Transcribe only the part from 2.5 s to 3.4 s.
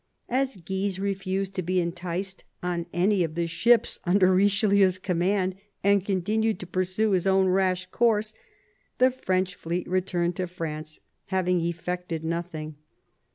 on any of